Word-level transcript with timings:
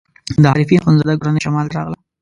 د 0.41 0.43
عارفین 0.51 0.79
اخندزاده 0.81 1.19
کورنۍ 1.21 1.39
شمال 1.45 1.65
ته 1.69 1.73
راغله. 1.77 1.97